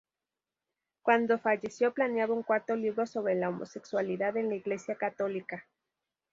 [1.03, 5.67] Cuando falleció planeaba un cuarto libro sobre la homosexualidad en la Iglesia católica.